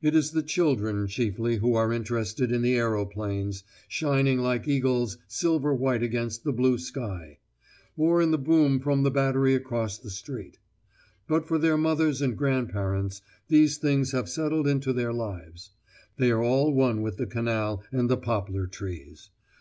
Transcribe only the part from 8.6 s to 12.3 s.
from the battery across the street. But for their mothers